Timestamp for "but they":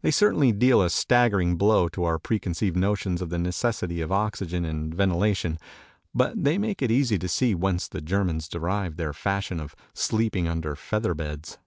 6.12-6.58